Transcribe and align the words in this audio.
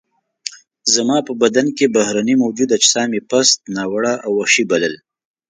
زما 0.93 1.17
په 1.27 1.33
بدن 1.41 1.67
کې 1.77 1.93
بهرني 1.95 2.35
موجود 2.43 2.69
اجسام 2.77 3.09
یې 3.15 3.21
پست، 3.29 3.57
ناوړه 3.75 4.13
او 4.25 4.31
وحشي 4.39 4.63
وبلل. 4.65 4.93